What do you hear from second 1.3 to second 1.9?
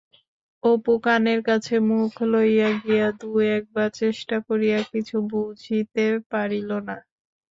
কাছে